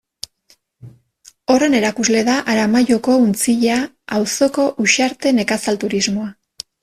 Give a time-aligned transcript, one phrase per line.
[1.55, 3.77] Horren erakusle da Aramaioko Untzilla
[4.19, 6.35] auzoko Uxarte Nekazal Turismoa.